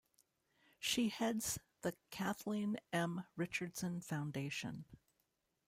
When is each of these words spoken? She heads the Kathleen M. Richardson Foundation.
She 0.79 1.09
heads 1.09 1.59
the 1.83 1.93
Kathleen 2.09 2.77
M. 2.91 3.25
Richardson 3.35 4.01
Foundation. 4.01 4.85